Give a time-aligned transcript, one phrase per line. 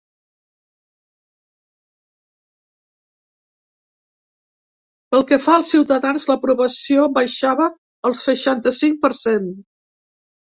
[5.15, 7.67] Pel que fa als ciutadans, l’aprovació baixava
[8.11, 9.53] al seixanta-cinc per cent.